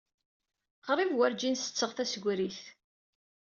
[0.85, 2.59] Qrib werǧin setteɣ tasegrit.